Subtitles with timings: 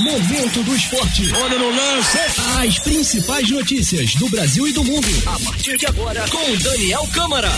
[0.00, 1.32] Momento do esporte.
[1.34, 2.18] Olha no lance.
[2.58, 5.08] As principais notícias do Brasil e do mundo.
[5.26, 7.50] A partir de agora, com Daniel Câmara.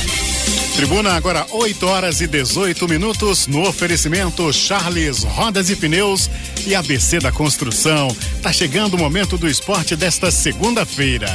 [0.76, 3.47] Tribuna, agora 8 horas e 18 minutos.
[3.47, 6.28] No oferecimento Charles Rodas e Pneus
[6.67, 8.14] e ABC da Construção.
[8.43, 11.27] Tá chegando o momento do esporte desta segunda-feira.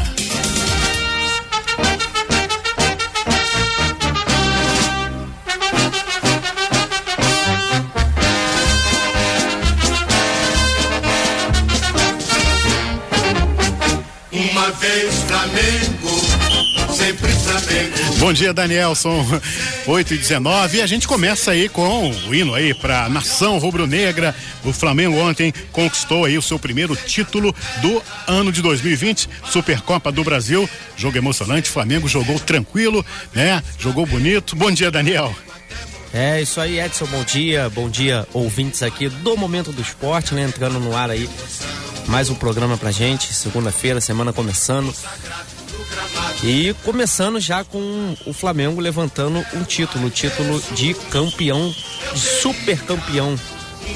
[18.22, 18.94] Bom dia, Daniel.
[18.94, 19.26] São
[19.88, 24.36] 8 e 19 e a gente começa aí com o hino aí pra nação rubro-negra.
[24.64, 30.24] O Flamengo ontem conquistou aí o seu primeiro título do ano de 2020, Supercopa do
[30.24, 30.70] Brasil.
[30.96, 33.04] Jogo emocionante, o Flamengo jogou tranquilo,
[33.34, 33.64] né?
[33.80, 34.56] Jogou bonito.
[34.56, 35.36] Bom dia, Daniel.
[36.14, 37.08] É isso aí, Edson.
[37.08, 40.44] Bom dia, bom dia, ouvintes aqui do Momento do Esporte, né?
[40.44, 41.28] Entrando no ar aí.
[42.06, 44.94] Mais um programa pra gente, segunda-feira, semana começando.
[46.44, 51.74] E começando já com o Flamengo levantando um título, o título de campeão,
[52.14, 53.40] de super campeão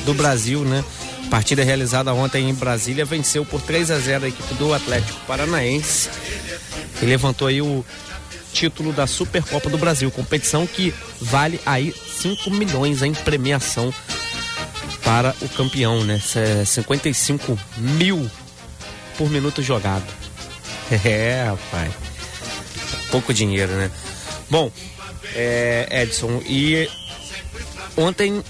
[0.05, 0.83] do Brasil, né?
[1.29, 6.09] Partida realizada ontem em Brasília, venceu por 3 a 0 a equipe do Atlético Paranaense.
[7.01, 7.83] E levantou aí o
[8.53, 13.93] título da Supercopa do Brasil, competição que vale aí 5 milhões em premiação
[15.03, 16.21] para o campeão, né?
[16.35, 18.29] É 55 mil
[19.17, 20.24] por minuto jogado.
[21.03, 21.93] É, rapaz.
[23.11, 23.89] Pouco dinheiro, né?
[24.49, 24.71] Bom,
[25.33, 26.89] é, Edson, e
[27.97, 28.43] ontem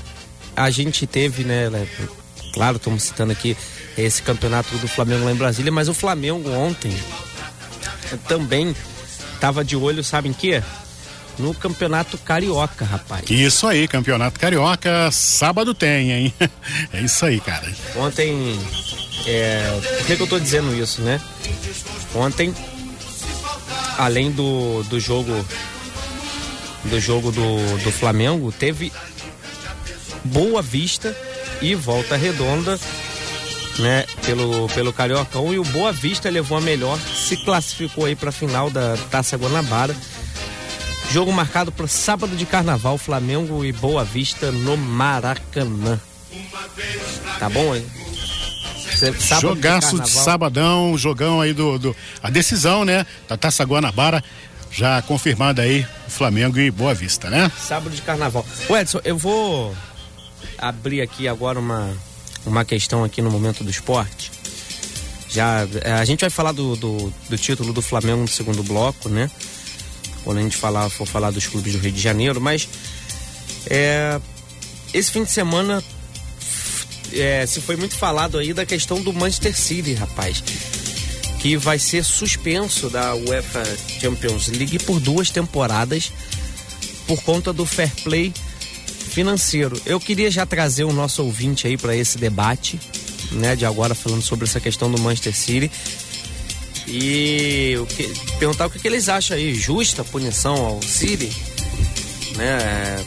[0.55, 1.69] a gente teve, né?
[2.53, 3.55] Claro, estamos citando aqui
[3.97, 6.95] esse campeonato do Flamengo lá em Brasília, mas o Flamengo ontem
[8.27, 8.75] também
[9.33, 10.61] estava de olho, sabe em quê?
[11.37, 13.29] No campeonato carioca, rapaz.
[13.29, 16.33] Isso aí, campeonato carioca, sábado tem, hein?
[16.93, 17.67] É isso aí, cara.
[17.97, 18.57] Ontem,
[19.25, 21.19] é, por que, que eu tô dizendo isso, né?
[22.15, 22.55] Ontem,
[23.97, 25.45] além do, do jogo
[26.85, 28.91] do jogo do, do Flamengo, teve
[30.23, 31.15] Boa Vista
[31.61, 32.79] e Volta Redonda,
[33.79, 38.29] né, pelo, pelo Cariocão e o Boa Vista levou a melhor, se classificou aí para
[38.29, 39.95] a final da Taça Guanabara.
[41.11, 45.99] Jogo marcado para sábado de carnaval, Flamengo e Boa Vista no Maracanã.
[47.39, 47.85] Tá bom, hein?
[48.95, 53.05] Sábado Jogaço de, de, sabadão, jogão aí do, do, A decisão, né?
[53.27, 54.23] Da Taça Guanabara,
[54.71, 57.51] já confirmada aí, Flamengo e Boa Vista, né?
[57.59, 58.45] Sábado de carnaval.
[58.69, 59.75] O Edson, eu vou
[60.57, 61.93] abrir aqui agora uma,
[62.45, 64.31] uma questão aqui no momento do esporte.
[65.29, 65.67] Já,
[65.99, 69.29] a gente vai falar do, do, do título do Flamengo no segundo bloco, né?
[70.23, 72.67] Quando a gente falar, for falar dos clubes do Rio de Janeiro, mas
[73.69, 74.19] é,
[74.93, 75.83] esse fim de semana
[77.13, 80.43] é, se foi muito falado aí da questão do Manchester City, rapaz.
[81.39, 83.63] Que vai ser suspenso da UEFA
[83.99, 86.11] Champions League por duas temporadas
[87.07, 88.33] por conta do fair play
[89.15, 89.79] financeiro.
[89.85, 92.79] Eu queria já trazer o nosso ouvinte aí para esse debate,
[93.31, 95.71] né, de agora falando sobre essa questão do Manchester City.
[96.87, 101.31] E que, perguntar o que, que eles acham aí, justa punição ao City,
[102.35, 103.03] né?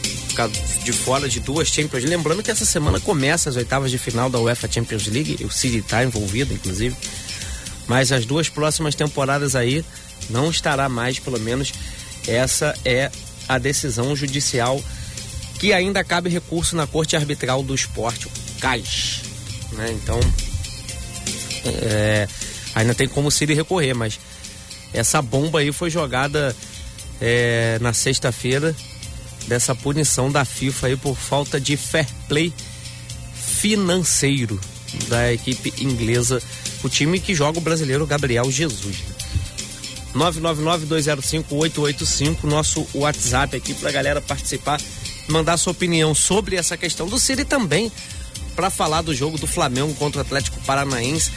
[0.46, 2.04] De fora de duas Champions.
[2.04, 5.78] Lembrando que essa semana começa as oitavas de final da UEFA Champions League, o City
[5.78, 6.94] está envolvido, inclusive.
[7.86, 9.84] Mas as duas próximas temporadas aí
[10.30, 11.72] não estará mais, pelo menos
[12.26, 13.10] essa é
[13.48, 14.82] a decisão judicial
[15.58, 19.22] que ainda cabe recurso na Corte Arbitral do Esporte, o CAIS.
[19.72, 19.90] Né?
[19.92, 20.20] Então,
[21.64, 22.28] é,
[22.74, 24.20] ainda tem como se ele recorrer, mas
[24.92, 26.54] essa bomba aí foi jogada
[27.20, 28.74] é, na sexta-feira
[29.48, 32.52] dessa punição da FIFA aí por falta de fair play
[33.34, 34.60] financeiro
[35.08, 36.40] da equipe inglesa,
[36.84, 38.98] o time que joga o brasileiro Gabriel Jesus.
[40.14, 44.80] 999-205-885, nosso WhatsApp aqui pra galera participar
[45.28, 47.92] mandar sua opinião sobre essa questão do e também
[48.56, 51.30] para falar do jogo do Flamengo contra o Atlético Paranaense.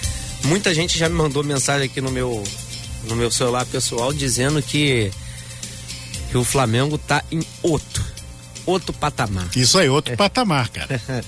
[0.46, 2.44] Muita gente já me mandou mensagem aqui no meu
[3.04, 5.12] no meu celular pessoal dizendo que
[6.32, 8.04] que o Flamengo tá em outro
[8.66, 9.50] outro patamar.
[9.56, 10.16] Isso aí, outro é.
[10.16, 11.02] patamar, cara.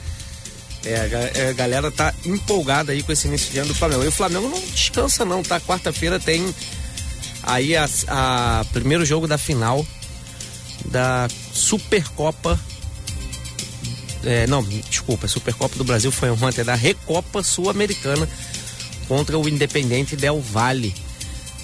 [0.85, 4.03] É, a, a, galera tá empolgada aí com esse início de ano do Flamengo.
[4.03, 5.57] E o Flamengo não descansa não, tá?
[5.61, 6.53] Quarta-feira tem
[7.41, 9.87] aí a, a primeiro jogo da final
[10.83, 12.59] da Supercopa.
[14.25, 18.27] É, não, desculpa, a Supercopa do Brasil foi ontem, é da Recopa Sul-Americana
[19.07, 20.93] contra o Independente Del Valle.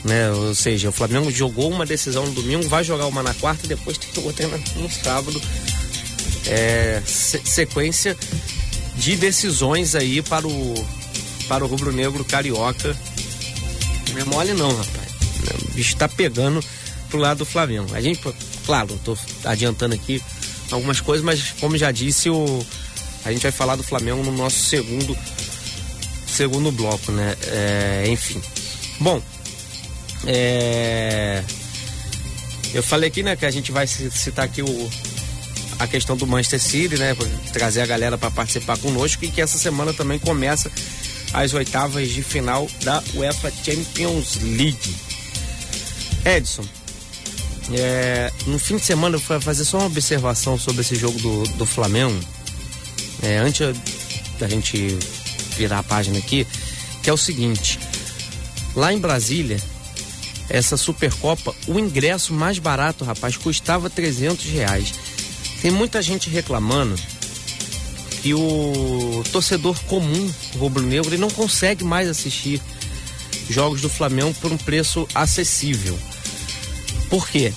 [0.04, 0.32] Né?
[0.32, 3.70] Ou seja, o Flamengo jogou uma decisão no domingo, vai jogar uma na quarta e
[3.70, 5.42] depois tem outra no sábado.
[6.46, 8.18] É, sequência
[8.96, 10.74] de decisões aí para o
[11.48, 12.96] para o rubro-negro carioca.
[14.14, 15.10] Não é mole não, rapaz.
[15.64, 16.64] O bicho tá pegando
[17.10, 17.94] pro lado do Flamengo.
[17.94, 18.22] A gente,
[18.66, 20.22] claro, tô adiantando aqui
[20.72, 22.66] algumas coisas, mas como já disse, o,
[23.26, 25.18] a gente vai falar do Flamengo no nosso segundo
[26.28, 27.36] segundo bloco, né?
[27.48, 28.42] É, enfim.
[29.00, 29.22] Bom,
[30.26, 31.44] é,
[32.74, 34.90] eu falei aqui, né, que a gente vai citar aqui o,
[35.80, 37.16] a questão do Manchester City, né,
[37.54, 40.72] trazer a galera para participar conosco e que essa semana também começa
[41.34, 44.96] as oitavas de final da UEFA Champions League.
[46.26, 46.66] Edson,
[47.72, 51.44] é, no fim de semana eu vou fazer só uma observação sobre esse jogo do,
[51.56, 52.20] do Flamengo.
[53.22, 53.76] É, antes
[54.40, 54.98] da gente
[55.56, 56.48] virar a página aqui,
[57.04, 57.80] que é o seguinte:
[58.76, 59.58] lá em Brasília,
[60.50, 64.94] essa Supercopa, o ingresso mais barato, rapaz, custava 300 reais.
[65.62, 66.96] Tem muita gente reclamando
[68.22, 72.62] que o torcedor comum rubro-negro não consegue mais assistir
[73.50, 75.98] jogos do Flamengo por um preço acessível.
[77.10, 77.54] Por quê?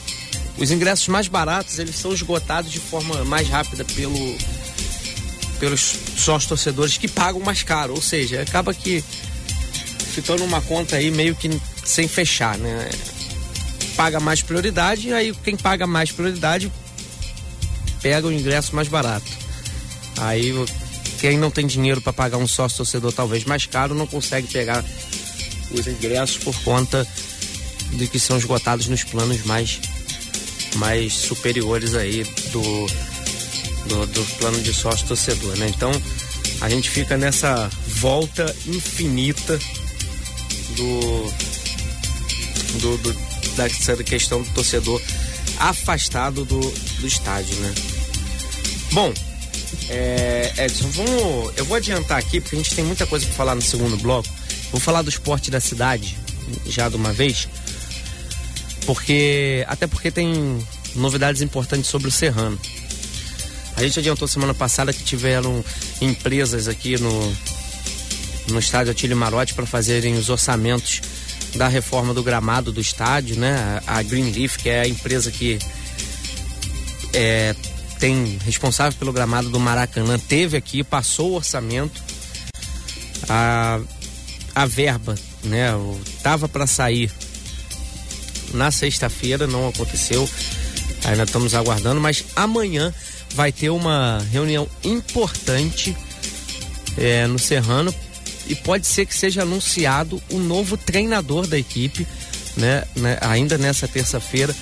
[0.58, 4.38] Os ingressos mais baratos eles são esgotados de forma mais rápida pelo
[5.58, 9.02] pelos sócios torcedores que pagam mais caro, ou seja, acaba que
[10.12, 11.48] ficando uma conta aí meio que
[11.84, 12.90] sem fechar, né?
[13.96, 16.72] Paga mais prioridade, aí quem paga mais prioridade
[18.00, 19.30] pega o ingresso mais barato.
[20.18, 20.52] Aí
[21.20, 24.84] quem não tem dinheiro para pagar um sócio torcedor talvez mais caro não consegue pegar
[25.70, 27.06] os ingressos por conta
[27.92, 29.80] de que são esgotados nos planos mais
[30.76, 32.86] mais superiores aí do
[33.86, 35.68] do, do plano de sócio torcedor, né?
[35.68, 35.90] Então
[36.60, 39.58] a gente fica nessa volta infinita
[40.76, 41.32] do,
[42.78, 43.12] do, do
[43.56, 45.00] dessa questão do torcedor
[45.58, 47.74] afastado do, do estádio, né?
[48.92, 49.12] Bom,
[49.88, 53.54] é, Edson, vamos, eu vou adiantar aqui porque a gente tem muita coisa para falar
[53.54, 54.28] no segundo bloco.
[54.70, 56.16] Vou falar do esporte da cidade
[56.66, 57.48] já de uma vez,
[58.86, 62.58] porque até porque tem novidades importantes sobre o Serrano.
[63.76, 65.64] A gente adiantou semana passada que tiveram
[66.00, 67.36] empresas aqui no,
[68.48, 71.00] no estádio Atílio Marotti para fazerem os orçamentos
[71.54, 73.80] da reforma do gramado do estádio, né?
[73.86, 75.58] A Greenleaf, que é a empresa que
[77.12, 77.54] é,
[77.98, 82.02] tem responsável pelo gramado do Maracanã, teve aqui, passou o orçamento.
[83.28, 83.80] A,
[84.54, 85.14] a verba,
[85.44, 85.68] né?
[86.22, 87.10] Tava para sair
[88.54, 90.28] na sexta-feira, não aconteceu.
[91.04, 92.94] Ainda estamos aguardando, mas amanhã
[93.34, 95.96] vai ter uma reunião importante
[96.96, 97.94] é, no Serrano
[98.46, 102.06] e pode ser que seja anunciado o novo treinador da equipe,
[102.56, 104.54] né, né ainda nessa terça-feira.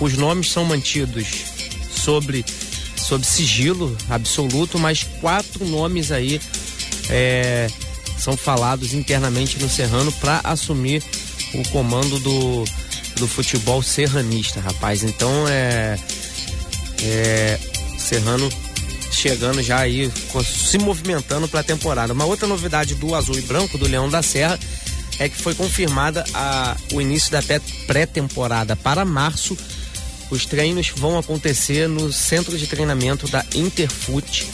[0.00, 1.26] Os nomes são mantidos
[1.94, 2.44] sobre,
[2.96, 6.40] sobre sigilo absoluto, mas quatro nomes aí
[7.08, 7.68] é,
[8.18, 11.02] são falados internamente no Serrano para assumir
[11.54, 12.64] o comando do,
[13.16, 15.02] do futebol serranista, rapaz.
[15.02, 15.98] Então é,
[17.02, 17.58] é
[17.98, 18.50] Serrano
[19.28, 20.12] chegando já aí,
[20.44, 22.12] se movimentando para a temporada.
[22.12, 24.60] Uma outra novidade do azul e branco, do Leão da Serra,
[25.18, 27.40] é que foi confirmada a, o início da
[27.86, 29.56] pré-temporada para março.
[30.30, 34.46] Os treinos vão acontecer no centro de treinamento da Interfute,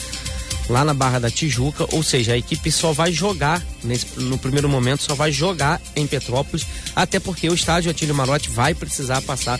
[0.69, 4.69] lá na Barra da Tijuca, ou seja, a equipe só vai jogar, nesse, no primeiro
[4.69, 9.59] momento, só vai jogar em Petrópolis, até porque o estádio Atílio Marotti vai precisar passar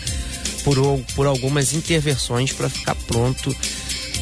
[0.64, 0.76] por,
[1.14, 3.54] por algumas intervenções para ficar pronto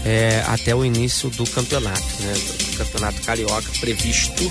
[0.05, 2.33] é, até o início do campeonato, né?
[2.33, 4.51] Do campeonato carioca previsto.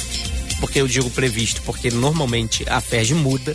[0.60, 3.54] Porque eu digo previsto porque normalmente a FERJ muda,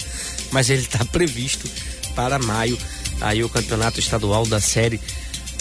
[0.50, 1.68] mas ele está previsto
[2.14, 2.78] para maio,
[3.20, 5.00] aí o campeonato estadual da série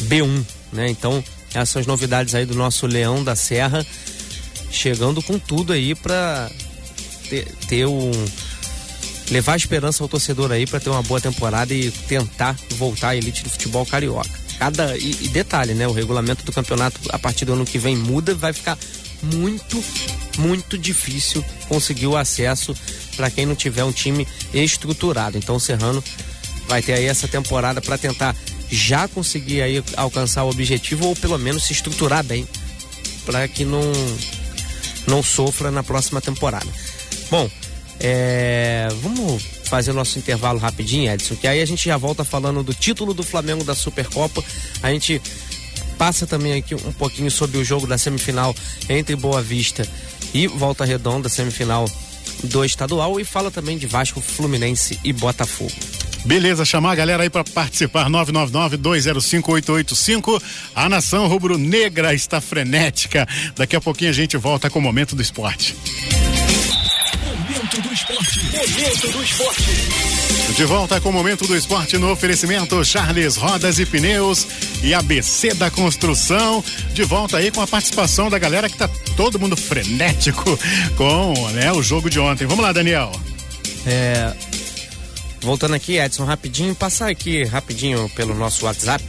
[0.04, 0.90] B1, né?
[0.90, 3.86] Então, essas são as novidades aí do nosso Leão da Serra,
[4.72, 6.50] chegando com tudo aí para
[7.30, 8.12] ter, ter um
[9.30, 13.44] levar esperança ao torcedor aí para ter uma boa temporada e tentar voltar à elite
[13.44, 14.98] do futebol carioca cada.
[14.98, 15.88] E, e, detalhe, né?
[15.88, 18.78] O regulamento do campeonato a partir do ano que vem muda, vai ficar
[19.22, 19.84] muito,
[20.38, 22.76] muito difícil conseguir o acesso
[23.16, 25.38] para quem não tiver um time estruturado.
[25.38, 26.04] Então o Serrano
[26.68, 28.36] vai ter aí essa temporada para tentar
[28.72, 32.48] já conseguir aí alcançar o objetivo ou pelo menos se estruturar bem
[33.26, 33.92] para que não
[35.06, 36.68] não sofra na próxima temporada.
[37.30, 37.50] Bom,
[38.00, 42.74] é, vamos fazer nosso intervalo rapidinho, Edson, que aí a gente já volta falando do
[42.74, 44.44] título do Flamengo da Supercopa.
[44.82, 45.22] A gente
[45.98, 48.54] passa também aqui um pouquinho sobre o jogo da semifinal
[48.90, 49.88] entre Boa Vista
[50.34, 51.90] e Volta Redonda, semifinal
[52.44, 55.72] do estadual, e fala também de Vasco, Fluminense e Botafogo.
[56.26, 60.42] Beleza, chamar a galera aí para participar 999-205-885.
[60.74, 63.28] A nação rubro-negra está frenética.
[63.56, 65.76] Daqui a pouquinho a gente volta com o momento do esporte.
[67.74, 68.40] Momento do esporte.
[68.46, 69.64] Momento do esporte.
[70.56, 74.46] De volta com o momento do esporte no oferecimento Charles Rodas e Pneus
[74.84, 76.64] e ABC da Construção.
[76.94, 78.88] De volta aí com a participação da galera que tá
[79.18, 80.44] todo mundo frenético
[80.96, 82.46] com né, o jogo de ontem.
[82.46, 83.12] Vamos lá, Daniel.
[83.88, 84.32] É,
[85.42, 89.04] voltando aqui, Edson, rapidinho, passar aqui rapidinho pelo nosso WhatsApp.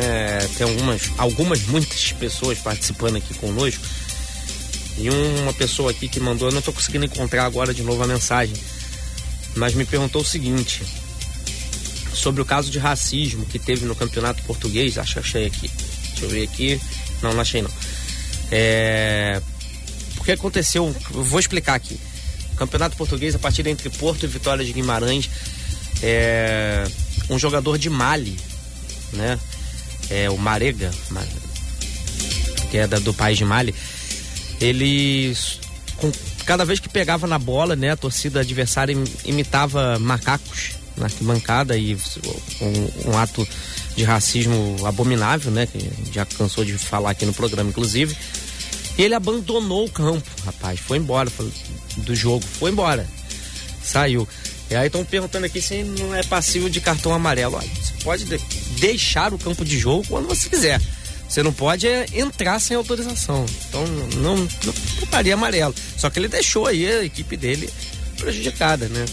[0.00, 3.82] É, tem algumas, algumas, muitas pessoas participando aqui conosco.
[5.00, 8.06] E uma pessoa aqui que mandou, eu não estou conseguindo encontrar agora de novo a
[8.06, 8.54] mensagem,
[9.56, 10.82] mas me perguntou o seguinte:
[12.12, 14.98] sobre o caso de racismo que teve no campeonato português.
[14.98, 15.70] Acho que achei aqui.
[16.10, 16.80] Deixa eu ver aqui.
[17.22, 17.70] Não, não achei não.
[18.50, 19.40] É.
[20.18, 20.94] O que aconteceu?
[21.14, 21.98] Eu vou explicar aqui.
[22.56, 25.30] Campeonato Português, a partida entre Porto e Vitória de Guimarães.
[26.02, 26.84] É,
[27.30, 28.38] um jogador de Mali,
[29.14, 29.38] né?
[30.10, 30.90] É o Marega,
[32.70, 33.74] que é do país de Mali.
[34.60, 35.34] Ele,
[35.96, 36.12] com,
[36.44, 37.90] cada vez que pegava na bola, né?
[37.90, 41.96] A torcida adversária imitava macacos na arquibancada e
[42.60, 43.46] um, um ato
[43.96, 45.66] de racismo abominável, né?
[45.66, 48.16] Que já cansou de falar aqui no programa, inclusive.
[48.98, 50.78] Ele abandonou o campo, rapaz.
[50.80, 51.50] Foi embora foi,
[51.98, 52.44] do jogo.
[52.58, 53.08] Foi embora.
[53.82, 54.28] Saiu.
[54.70, 57.56] E aí estão perguntando aqui se não é passivo de cartão amarelo.
[57.56, 58.38] Olha, você pode de
[58.78, 60.80] deixar o campo de jogo quando você quiser.
[61.30, 63.46] Você não pode é, entrar sem autorização.
[63.68, 65.72] Então não, não, não amarelo.
[65.96, 67.70] Só que ele deixou aí a equipe dele
[68.16, 69.06] prejudicada, né?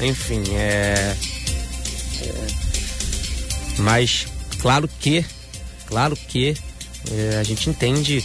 [0.00, 1.16] Enfim, é,
[2.22, 2.46] é
[3.78, 4.26] mas
[4.58, 5.24] claro que,
[5.86, 6.56] claro que
[7.12, 8.24] é, a gente entende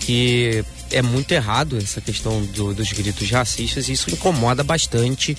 [0.00, 5.36] que é muito errado essa questão do, dos gritos racistas e isso incomoda bastante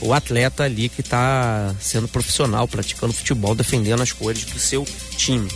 [0.00, 5.50] o atleta ali que está sendo profissional, praticando futebol, defendendo as cores do seu time.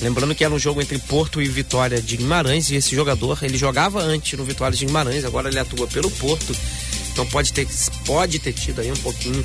[0.00, 3.56] Lembrando que era um jogo entre Porto e Vitória de Guimarães e esse jogador, ele
[3.56, 6.54] jogava antes no Vitória de Guimarães, agora ele atua pelo Porto.
[7.12, 7.66] Então pode ter,
[8.04, 9.44] pode ter tido aí um pouquinho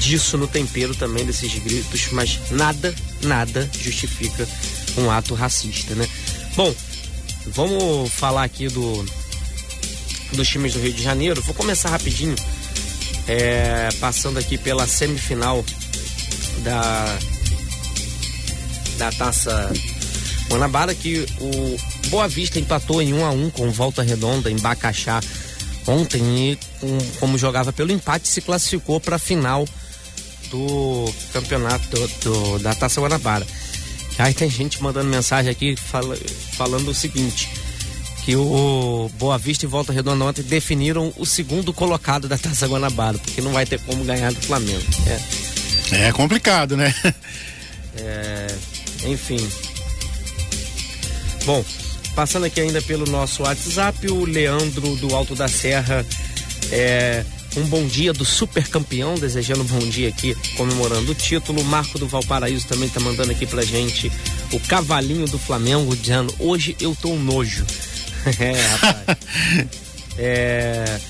[0.00, 4.48] disso no tempero também desses gritos, mas nada, nada justifica
[4.96, 6.08] um ato racista, né?
[6.56, 6.74] Bom,
[7.46, 9.04] vamos falar aqui do
[10.32, 11.42] dos times do Rio de Janeiro.
[11.42, 12.34] Vou começar rapidinho,
[13.28, 15.64] é, passando aqui pela semifinal
[16.64, 17.18] da
[19.02, 19.72] da Taça
[20.48, 24.48] Guanabara que o Boa Vista empatou em 1 um a 1 um com Volta Redonda
[24.48, 25.20] em Bacaxá
[25.88, 29.66] ontem e um, como jogava pelo empate se classificou para a final
[30.50, 33.44] do campeonato do, do, da Taça Guanabara.
[34.18, 36.16] Aí tem gente mandando mensagem aqui fala,
[36.52, 37.48] falando o seguinte:
[38.24, 43.18] que o Boa Vista e Volta Redonda ontem definiram o segundo colocado da Taça Guanabara,
[43.18, 44.84] porque não vai ter como ganhar do Flamengo.
[45.90, 46.94] É, é complicado, né?
[47.96, 48.46] É,
[49.04, 49.38] enfim.
[51.44, 51.64] Bom,
[52.14, 56.04] Passando aqui ainda pelo nosso WhatsApp, o Leandro do Alto da Serra.
[56.70, 57.24] É,
[57.56, 61.62] um bom dia do super campeão, desejando um bom dia aqui, comemorando o título.
[61.62, 64.12] O Marco do Valparaíso também tá mandando aqui pra gente
[64.52, 67.64] o cavalinho do Flamengo, dizendo: hoje eu tô um nojo.
[68.38, 69.18] é, rapaz.
[70.18, 71.00] é,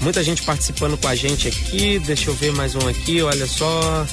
[0.00, 2.00] muita gente participando com a gente aqui.
[2.00, 4.04] Deixa eu ver mais um aqui, olha só.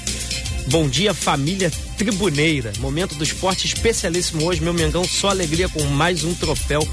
[0.67, 2.71] Bom dia, família tribuneira.
[2.79, 4.61] Momento do esporte especialíssimo hoje.
[4.61, 6.87] Meu Mengão, só alegria com mais um troféu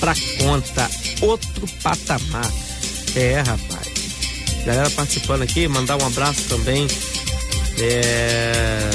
[0.00, 0.90] pra conta.
[1.20, 2.50] Outro patamar.
[3.14, 3.94] É, rapaz.
[4.64, 6.86] Galera participando aqui, mandar um abraço também.
[7.78, 8.90] É...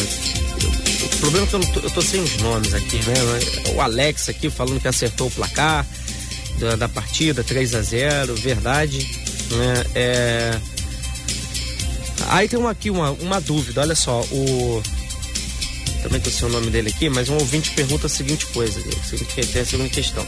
[1.04, 3.74] O problema é que eu, tô, eu tô sem os nomes aqui, né?
[3.76, 5.86] O Alex aqui falando que acertou o placar
[6.60, 8.98] da, da partida, 3 a 0 verdade.
[9.52, 9.86] Né?
[9.96, 10.60] É
[12.30, 14.82] Aí tem uma, aqui uma, uma dúvida, olha só, o.
[16.02, 18.82] Também tô sem o nome dele aqui, mas um ouvinte pergunta a seguinte coisa,
[19.52, 20.26] tem a segunda questão.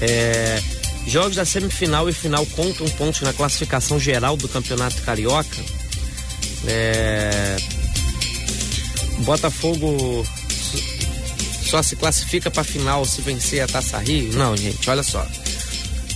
[0.00, 0.62] É,
[1.06, 5.56] jogos da semifinal e final contam pontos na classificação geral do Campeonato Carioca.
[6.66, 7.56] É,
[9.18, 10.24] Botafogo
[11.68, 14.32] só se classifica para final se vencer a Taça Rio?
[14.34, 15.26] Não, gente, olha só.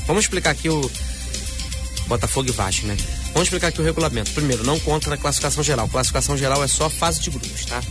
[0.07, 0.91] Vamos explicar aqui o
[2.07, 2.97] Botafogo e Vasco, né?
[3.33, 4.31] Vamos explicar aqui o regulamento.
[4.33, 5.89] Primeiro, não conta na classificação geral.
[5.89, 7.83] Classificação geral é só fase de grupos, tá?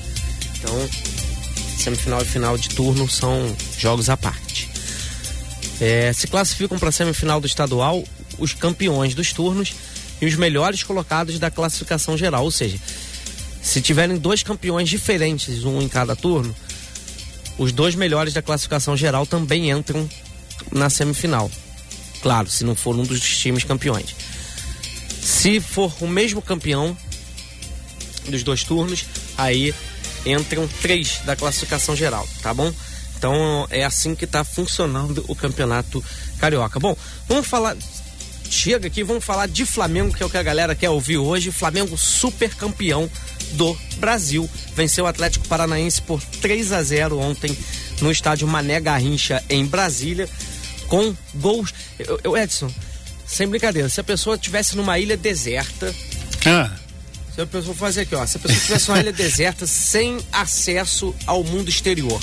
[0.60, 0.90] Então,
[1.78, 4.70] semifinal e final de turno são jogos à parte.
[5.80, 8.04] É, se classificam para a semifinal do estadual
[8.38, 9.74] os campeões dos turnos
[10.22, 12.44] e os melhores colocados da classificação geral.
[12.44, 12.78] Ou seja,
[13.62, 16.54] se tiverem dois campeões diferentes, um em cada turno,
[17.58, 20.10] os dois melhores da classificação geral também entram
[20.72, 21.50] na semifinal.
[22.22, 24.16] Claro, se não for um dos times campeões.
[25.22, 26.98] Se for o mesmo campeão
[28.28, 29.06] dos dois turnos,
[29.38, 29.74] aí
[30.26, 32.72] entram três da classificação geral, tá bom?
[33.18, 36.04] Então é assim que está funcionando o campeonato
[36.40, 36.80] carioca.
[36.80, 36.96] Bom,
[37.28, 37.76] vamos falar.
[38.50, 41.52] Chega aqui, vamos falar de Flamengo, que é o que a galera quer ouvir hoje.
[41.52, 43.10] Flamengo super campeão
[43.52, 44.50] do Brasil.
[44.74, 47.56] Venceu o Atlético Paranaense por 3 a 0 ontem
[48.02, 50.28] no estádio Mané Garrincha, em Brasília,
[50.88, 51.74] com gols.
[52.00, 52.74] Eu, eu, Edson,
[53.28, 55.94] sem brincadeira, se a pessoa tivesse numa ilha deserta.
[56.46, 56.72] Ah.
[57.40, 61.16] Se a pessoa fazer aqui, ó, se a pessoa tivesse numa ilha deserta sem acesso
[61.26, 62.20] ao mundo exterior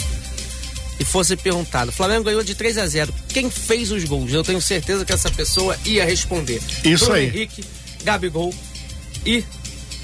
[1.00, 4.30] e fosse perguntado, Flamengo ganhou de 3 a 0, quem fez os gols?
[4.30, 6.60] Eu tenho certeza que essa pessoa ia responder.
[6.84, 7.28] Isso Bruno aí.
[7.28, 7.64] Henrique,
[8.04, 8.54] Gabigol
[9.24, 9.42] e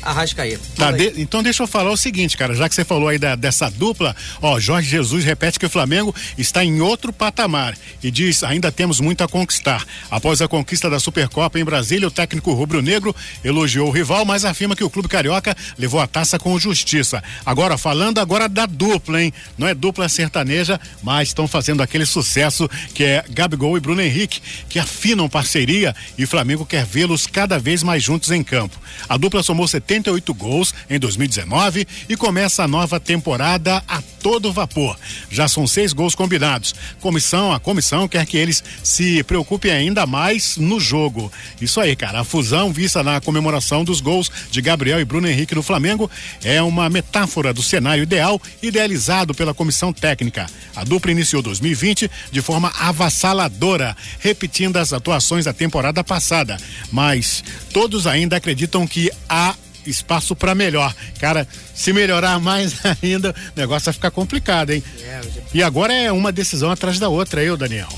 [0.02, 0.60] Arrascaeta.
[0.76, 3.34] Tá, de- então deixa eu falar o seguinte, cara, já que você falou aí da-
[3.36, 8.42] dessa dupla, ó, Jorge Jesus repete que o Flamengo está em outro patamar e diz
[8.42, 9.84] ainda temos muito a conquistar.
[10.10, 14.74] Após a conquista da Supercopa em Brasília, o técnico rubro-negro elogiou o rival, mas afirma
[14.76, 17.22] que o clube carioca levou a taça com justiça.
[17.46, 19.32] Agora, falando agora da dupla, hein?
[19.56, 24.40] Não é dupla sertaneja, mas estão fazendo aquele sucesso que é Gabigol e Bruno Henrique,
[24.68, 28.76] que afinam parceria e o Flamengo quer vê-los cada vez mais juntos em campo.
[29.08, 34.96] A dupla somou 78 gols em 2019 e começa a nova temporada a todo vapor.
[35.30, 36.74] Já são seis gols combinados.
[37.00, 41.30] Comissão, a comissão quer que eles se preocupem ainda mais no jogo.
[41.60, 42.20] Isso aí, cara.
[42.20, 46.10] A fusão vista na comemoração dos gols de Gabriel e Bruno Henrique no Flamengo
[46.42, 50.46] é uma metáfora do cenário ideal idealizado pela comissão técnica.
[50.74, 56.56] A dupla iniciou 2020 de forma avassaladora, repetindo as atuações da temporada passada.
[56.90, 59.54] Mas todos ainda acreditam que há
[59.86, 60.94] espaço para melhor.
[61.18, 64.82] Cara, se melhorar mais ainda, o negócio vai ficar complicado, hein?
[65.00, 67.88] É, já, E agora é uma decisão atrás da outra, aí, Daniel.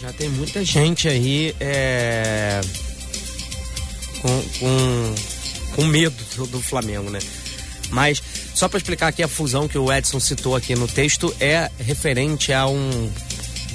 [0.00, 2.60] já tem muita gente aí é,
[4.20, 5.14] com, com,
[5.76, 7.18] com medo do, do Flamengo, né?
[7.90, 8.22] Mas,
[8.54, 12.52] só para explicar aqui a fusão que o Edson citou aqui no texto, é referente
[12.52, 13.10] a um,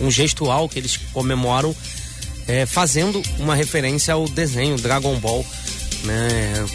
[0.02, 1.76] um gestual que eles comemoram,
[2.48, 5.46] é, fazendo uma referência ao desenho Dragon Ball,
[6.04, 6.66] né?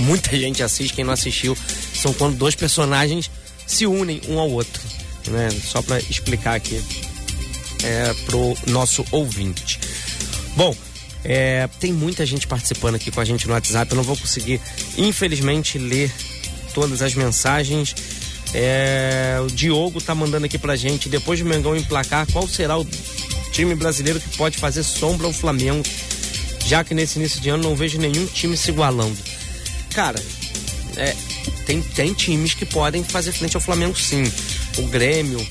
[0.00, 1.56] Muita gente assiste, quem não assistiu,
[1.94, 3.30] são quando dois personagens
[3.66, 4.82] se unem um ao outro,
[5.28, 5.48] né?
[5.50, 6.82] Só para explicar aqui
[7.82, 9.78] é, pro nosso ouvinte.
[10.56, 10.74] Bom,
[11.24, 13.90] é, tem muita gente participando aqui com a gente no WhatsApp.
[13.90, 14.60] Eu não vou conseguir,
[14.96, 16.12] infelizmente, ler
[16.74, 17.94] todas as mensagens.
[18.52, 22.86] É, o Diogo tá mandando aqui pra gente, depois do Mengão emplacar, qual será o
[23.50, 25.82] time brasileiro que pode fazer sombra ao Flamengo,
[26.66, 29.16] já que nesse início de ano não vejo nenhum time se igualando.
[29.94, 30.20] Cara,
[30.96, 31.14] é,
[31.66, 34.24] tem, tem times que podem fazer frente ao Flamengo sim.
[34.78, 35.44] O Grêmio,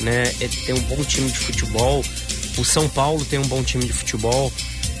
[0.00, 2.04] né, é- tem um bom time de futebol.
[2.56, 4.52] O São Paulo tem um bom time de futebol,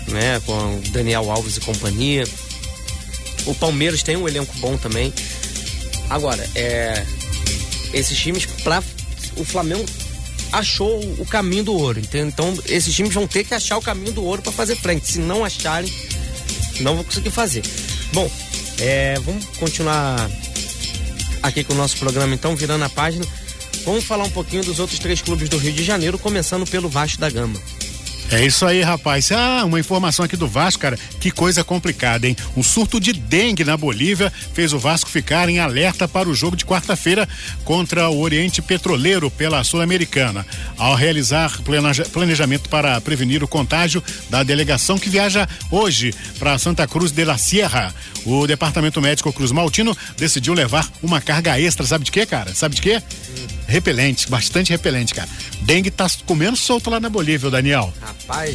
[0.08, 2.24] né, com Daniel Alves e companhia.
[3.46, 5.12] O Palmeiras tem um elenco bom também.
[6.08, 7.04] Agora, é,
[7.92, 8.82] esses times para
[9.36, 9.84] o Flamengo
[10.52, 12.28] achou o caminho do ouro, entendeu?
[12.28, 15.10] Então, esses times vão ter que achar o caminho do ouro para fazer frente.
[15.10, 15.90] Se não acharem,
[16.80, 17.62] não vou conseguir fazer.
[18.12, 18.30] Bom,
[18.82, 20.28] é, vamos continuar
[21.40, 23.24] aqui com o nosso programa, então, virando a página.
[23.84, 27.20] Vamos falar um pouquinho dos outros três clubes do Rio de Janeiro, começando pelo Vasco
[27.20, 27.60] da Gama.
[28.32, 29.30] É isso aí, rapaz.
[29.30, 30.98] Ah, uma informação aqui do Vasco, cara.
[31.20, 32.34] Que coisa complicada, hein?
[32.56, 36.56] Um surto de dengue na Bolívia fez o Vasco ficar em alerta para o jogo
[36.56, 37.28] de quarta-feira
[37.64, 40.46] contra o Oriente Petroleiro pela Sul-Americana.
[40.78, 46.86] Ao realizar planeja- planejamento para prevenir o contágio da delegação que viaja hoje para Santa
[46.86, 51.84] Cruz de la Sierra, o Departamento Médico Cruz Maltino decidiu levar uma carga extra.
[51.86, 52.54] Sabe de quê, cara?
[52.54, 53.02] Sabe de quê?
[53.72, 55.30] Repelente, bastante repelente, cara.
[55.62, 57.90] Dengue tá comendo solto lá na Bolívia, Daniel.
[58.02, 58.54] Rapaz,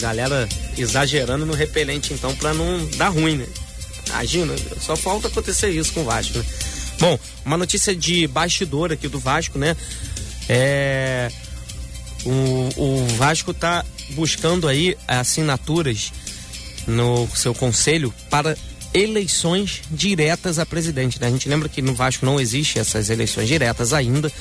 [0.00, 3.46] galera exagerando no repelente então pra não dar ruim, né?
[4.06, 6.44] Imagina, só falta acontecer isso com o Vasco, né?
[6.98, 9.76] Bom, uma notícia de bastidor aqui do Vasco, né?
[10.48, 11.30] É.
[12.24, 16.10] O, o Vasco tá buscando aí assinaturas
[16.86, 18.56] no seu conselho para
[18.96, 21.20] eleições diretas a presidente.
[21.20, 21.26] Né?
[21.26, 24.32] A gente lembra que no Vasco não existe essas eleições diretas ainda.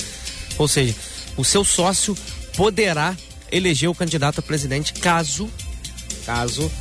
[0.57, 0.95] Ou seja,
[1.35, 2.17] o seu sócio
[2.55, 3.15] poderá
[3.51, 5.49] eleger o candidato a presidente caso,
[6.25, 6.71] caso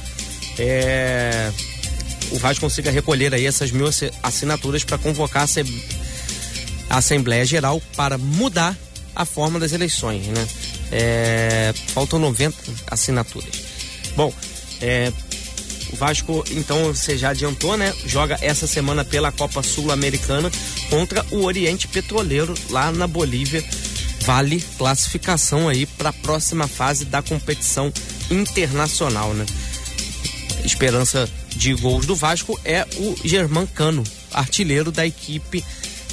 [0.58, 1.50] é,
[2.30, 5.46] o Vasco consiga recolher aí essas mil assi- assinaturas para convocar
[6.88, 8.76] a Assembleia Geral para mudar
[9.16, 10.48] a forma das eleições, né?
[10.92, 12.56] É, faltam 90
[12.88, 13.50] assinaturas.
[14.16, 14.32] Bom,
[14.80, 15.12] é,
[15.94, 17.94] o Vasco, então, você já adiantou, né?
[18.04, 20.50] Joga essa semana pela Copa Sul-Americana
[20.90, 23.64] contra o Oriente Petroleiro lá na Bolívia.
[24.22, 27.92] Vale classificação aí para a próxima fase da competição
[28.30, 29.46] internacional, né?
[30.64, 34.02] esperança de gols do Vasco é o Germán Cano,
[34.32, 35.62] artilheiro da equipe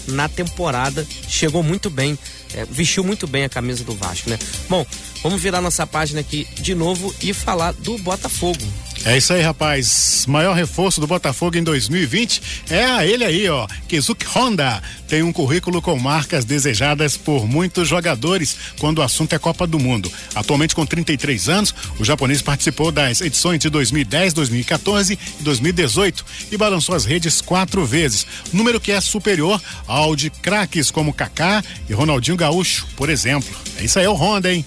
[0.08, 1.08] na temporada.
[1.28, 2.20] Chegou muito bem,
[2.54, 4.38] é, vestiu muito bem a camisa do Vasco, né?
[4.70, 4.86] Bom,
[5.24, 8.62] vamos virar nossa página aqui de novo e falar do Botafogo.
[9.04, 10.26] É isso aí, rapaz.
[10.28, 13.66] Maior reforço do Botafogo em 2020 é ele aí, ó.
[13.88, 19.40] Kizuki Honda tem um currículo com marcas desejadas por muitos jogadores quando o assunto é
[19.40, 20.12] Copa do Mundo.
[20.36, 26.58] Atualmente com 33 anos, o japonês participou das edições de 2010, 2014 e 2018 e
[26.58, 31.94] balançou as redes quatro vezes, número que é superior ao de craques como Kaká e
[31.94, 33.50] Ronaldinho Gaúcho, por exemplo.
[33.80, 34.64] É isso aí, é o Honda, hein?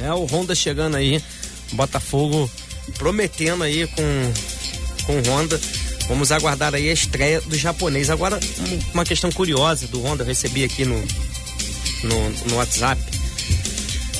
[0.00, 1.22] É o Honda chegando aí,
[1.72, 2.50] Botafogo
[2.98, 4.32] prometendo aí com,
[5.04, 5.60] com Honda.
[6.08, 8.10] Vamos aguardar aí a estreia do japonês.
[8.10, 8.38] Agora,
[8.94, 10.96] uma questão curiosa do Honda, eu recebi aqui no,
[12.04, 13.00] no, no WhatsApp.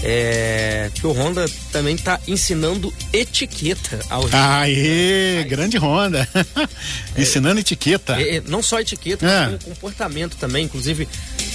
[0.03, 6.29] É, que o Honda também está ensinando etiqueta ao Aê, grande Honda.
[7.17, 8.21] ensinando etiqueta.
[8.21, 9.49] É, é, não só etiqueta, é.
[9.49, 10.65] mas comportamento também.
[10.67, 11.09] Inclusive,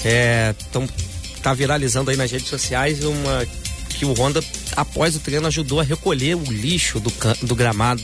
[0.04, 0.88] é, tão,
[1.44, 3.46] tá viralizando aí nas redes sociais uma
[4.02, 4.44] que o Honda,
[4.76, 8.02] após o treino, ajudou a recolher o lixo do, do gramado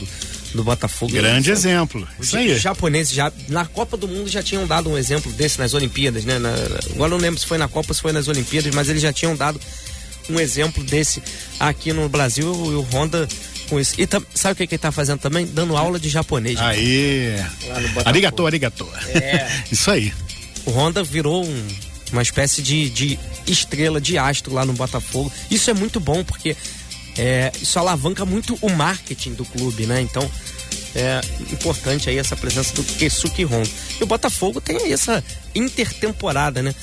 [0.54, 1.12] do Botafogo.
[1.12, 2.06] Grande exemplo.
[2.20, 2.52] Isso aí.
[2.52, 6.24] Os japoneses já na Copa do Mundo já tinham dado um exemplo desse nas Olimpíadas,
[6.24, 6.38] né?
[6.38, 6.54] Na,
[6.94, 9.12] agora não lembro se foi na Copa ou se foi nas Olimpíadas, mas eles já
[9.12, 9.60] tinham dado
[10.30, 11.20] um exemplo desse
[11.58, 13.26] aqui no Brasil e o Honda
[13.68, 14.00] com isso.
[14.00, 15.46] E tam, sabe o que, que ele tá fazendo também?
[15.46, 16.60] Dando aula de japonês.
[16.60, 17.34] Aí.
[18.04, 18.88] Arigato, arigato.
[19.08, 19.48] É.
[19.72, 20.12] isso aí.
[20.64, 21.66] O Honda virou um
[22.12, 25.32] uma espécie de, de estrela, de astro lá no Botafogo.
[25.50, 26.56] Isso é muito bom porque
[27.16, 30.00] é, isso alavanca muito o marketing do clube, né?
[30.00, 30.28] Então
[30.94, 31.20] é
[31.52, 33.68] importante aí essa presença do Kesuki Honda.
[34.00, 35.22] E o Botafogo tem essa
[35.54, 36.74] intertemporada, né?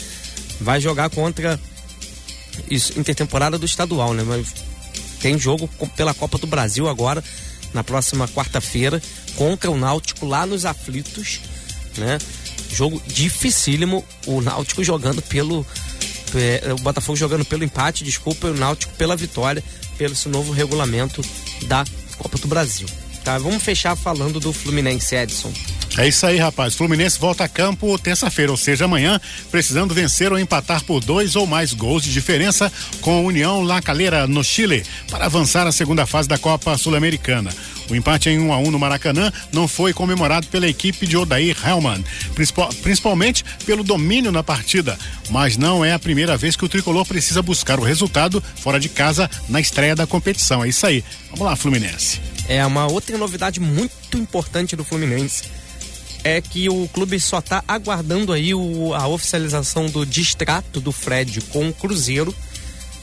[0.59, 1.59] Vai jogar contra
[2.69, 4.23] isso, intertemporada do estadual, né?
[4.25, 4.53] Mas
[5.19, 7.23] tem jogo pela Copa do Brasil agora,
[7.73, 9.01] na próxima quarta-feira,
[9.35, 11.41] contra o Náutico lá nos aflitos,
[11.97, 12.17] né?
[12.69, 15.65] Jogo dificílimo, o Náutico jogando pelo.
[16.36, 19.63] É, o Botafogo jogando pelo empate, desculpa, e o Náutico pela vitória,
[19.97, 21.21] pelo esse novo regulamento
[21.67, 21.86] da
[22.17, 22.88] Copa do Brasil.
[23.23, 25.51] Tá, vamos fechar falando do Fluminense Edson.
[25.97, 26.75] É isso aí, rapaz.
[26.75, 31.47] Fluminense volta a campo terça-feira, ou seja, amanhã, precisando vencer ou empatar por dois ou
[31.47, 36.05] mais gols de diferença com a União La Calera no Chile para avançar à segunda
[36.05, 37.49] fase da Copa Sul-Americana.
[37.89, 41.08] O empate em 1 um a 1 um no Maracanã não foi comemorado pela equipe
[41.08, 42.03] de Odair Hellman,
[42.81, 44.97] principalmente pelo domínio na partida,
[45.29, 48.89] mas não é a primeira vez que o tricolor precisa buscar o resultado fora de
[48.89, 50.63] casa na estreia da competição.
[50.63, 51.03] É isso aí.
[51.29, 52.19] Vamos lá, Fluminense.
[52.49, 55.43] É uma outra novidade muito importante do Fluminense
[56.25, 61.39] é que o clube só está aguardando aí o, a oficialização do distrato do Fred
[61.41, 62.33] com o Cruzeiro,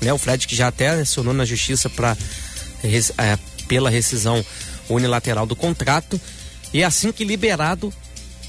[0.01, 0.13] né?
[0.13, 2.17] O Fred que já até acionou na justiça para
[2.83, 4.45] é, pela rescisão
[4.89, 6.21] unilateral do contrato
[6.75, 7.95] e assim que liberado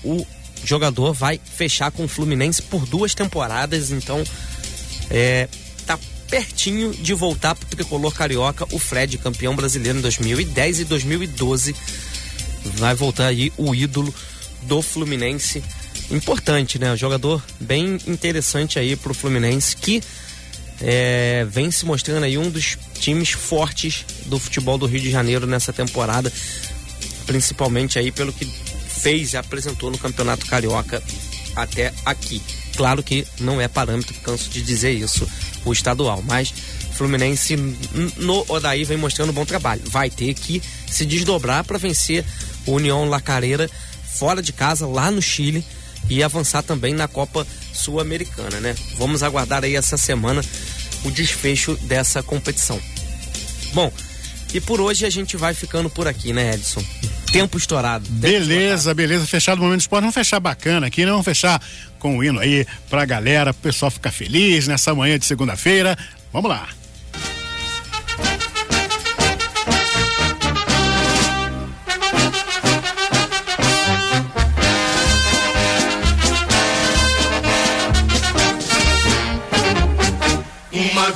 [0.04, 0.26] o
[0.66, 4.24] jogador vai fechar com o Fluminense por duas temporadas, então
[5.08, 5.48] é,
[5.86, 6.00] tá
[6.32, 11.76] pertinho de voltar pro tricolor carioca, o Fred, campeão brasileiro em 2010 e 2012.
[12.78, 14.14] Vai voltar aí o ídolo
[14.64, 15.64] do Fluminense.
[16.12, 16.92] Importante, né?
[16.92, 20.02] Um jogador bem interessante aí pro Fluminense que
[20.82, 25.48] é, vem se mostrando aí um dos times fortes do futebol do Rio de Janeiro
[25.48, 26.32] nessa temporada,
[27.26, 31.02] principalmente aí pelo que fez e apresentou no Campeonato Carioca
[31.56, 32.42] até aqui.
[32.76, 35.28] Claro que não é parâmetro, canso de dizer isso,
[35.64, 36.54] o estadual, mas
[36.94, 37.56] Fluminense
[38.18, 39.82] no Odaí vem mostrando um bom trabalho.
[39.86, 42.26] Vai ter que se desdobrar para vencer
[42.66, 43.70] o União Lacareira
[44.16, 45.66] fora de casa, lá no Chile,
[46.10, 48.76] e avançar também na Copa Sul-Americana, né?
[48.98, 50.44] Vamos aguardar aí essa semana
[51.04, 52.80] o desfecho dessa competição.
[53.74, 53.92] Bom,
[54.54, 56.84] e por hoje a gente vai ficando por aqui, né, Edson?
[57.32, 58.06] Tempo estourado.
[58.06, 58.96] Tempo beleza, estourado.
[58.96, 59.26] beleza.
[59.26, 60.02] Fechado o momento do esporte.
[60.02, 61.10] Vamos fechar bacana aqui, né?
[61.10, 61.60] Vamos fechar
[61.98, 65.98] com o hino aí pra galera, pro pessoal ficar feliz nessa manhã de segunda-feira.
[66.32, 66.70] Vamos lá.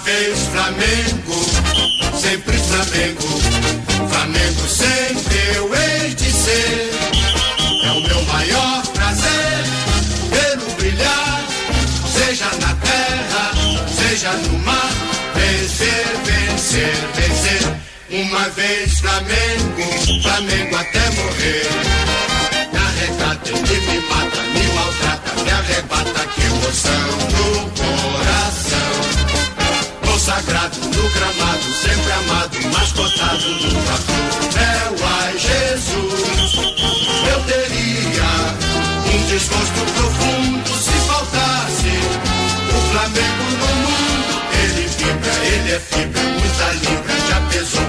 [0.04, 1.34] Vez Flamengo,
[2.20, 3.28] sempre Flamengo,
[4.10, 6.92] Flamengo sempre eu hei de ser.
[7.84, 9.64] É o meu maior prazer
[10.30, 11.44] vê-lo brilhar,
[12.14, 13.52] seja na terra,
[13.90, 14.92] seja no mar,
[15.36, 17.78] vencer, vencer, vencer.
[18.10, 21.70] Uma vez Flamengo, Flamengo até morrer.
[22.72, 27.77] Me arrecata, ele me mata, me maltrata, me arrebata, que emoção coração
[30.38, 34.96] sagrado no gramado, sempre amado, mascotado no papel.
[35.22, 36.54] Ai, Jesus,
[37.32, 38.30] eu teria
[39.14, 41.94] um desgosto profundo se faltasse
[42.70, 44.32] o Flamengo no mundo.
[44.64, 47.87] Ele vibra, ele é fibra, muita libra, já pesou